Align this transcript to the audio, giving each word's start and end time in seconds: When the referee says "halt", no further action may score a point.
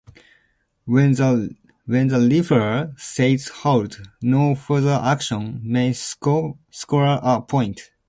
When 0.85 1.11
the 1.13 1.55
referee 1.87 2.91
says 2.97 3.49
"halt", 3.49 3.99
no 4.19 4.55
further 4.55 4.99
action 4.99 5.61
may 5.63 5.93
score 5.93 6.57
a 6.71 7.39
point. 7.43 7.91